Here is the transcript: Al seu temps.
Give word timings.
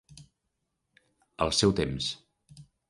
Al 1.47 1.55
seu 1.61 1.77
temps. 1.83 2.13